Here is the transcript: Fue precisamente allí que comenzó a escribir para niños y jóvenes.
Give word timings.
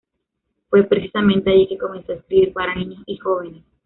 Fue 0.71 0.81
precisamente 0.85 1.51
allí 1.51 1.67
que 1.67 1.77
comenzó 1.77 2.11
a 2.13 2.15
escribir 2.15 2.53
para 2.53 2.73
niños 2.73 3.03
y 3.05 3.17
jóvenes. 3.17 3.61